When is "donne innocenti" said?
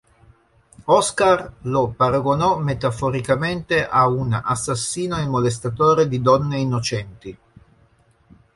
6.23-7.37